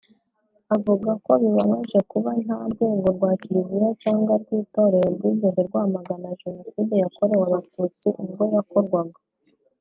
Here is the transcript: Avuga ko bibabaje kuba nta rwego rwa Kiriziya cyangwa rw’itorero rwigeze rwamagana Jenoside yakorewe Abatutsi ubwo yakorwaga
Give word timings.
Avuga 0.75 1.09
ko 1.25 1.31
bibabaje 1.41 1.99
kuba 2.11 2.31
nta 2.45 2.59
rwego 2.71 3.07
rwa 3.15 3.31
Kiriziya 3.41 3.89
cyangwa 4.03 4.33
rw’itorero 4.41 5.07
rwigeze 5.15 5.61
rwamagana 5.67 6.37
Jenoside 6.41 6.93
yakorewe 7.03 7.43
Abatutsi 7.47 8.07
ubwo 8.23 8.43
yakorwaga 8.55 9.19